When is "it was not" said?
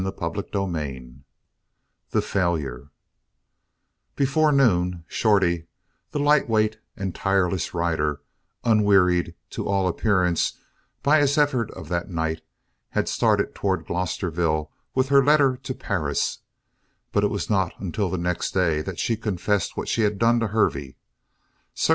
17.23-17.79